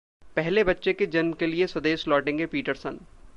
पहले 0.37 0.63
बच्चे 0.63 0.93
के 0.93 1.05
जन्म 1.05 1.33
के 1.33 1.47
लिये 1.47 1.67
स्वदेश 1.67 2.07
लौटेंगे 2.07 2.45
पीटरसन 2.45 2.99